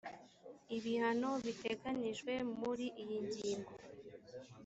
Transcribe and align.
ibihano 0.77 1.31
biteganyijwe 1.45 2.33
muri 2.59 2.85
iyi 3.01 3.17
ngingo 3.27 3.73